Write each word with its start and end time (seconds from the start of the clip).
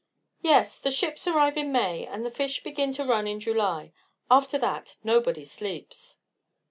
"Yes; 0.41 0.79
the 0.79 0.89
ships 0.89 1.27
arrive 1.27 1.57
in 1.57 1.71
May, 1.71 2.07
and 2.07 2.25
the 2.25 2.31
fish 2.31 2.63
begin 2.63 2.91
to 2.93 3.05
run 3.05 3.27
in 3.27 3.39
July. 3.39 3.91
After 4.31 4.57
that 4.57 4.97
nobody 5.03 5.45
sleeps." 5.45 6.17